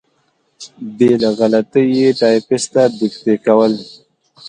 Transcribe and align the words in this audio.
بې 0.97 1.11
له 1.21 1.29
غلطۍ 1.39 1.87
یې 1.99 2.09
ټایپېسټ 2.19 2.67
ته 2.73 2.83
دیکته 2.99 3.33
کول. 3.45 3.73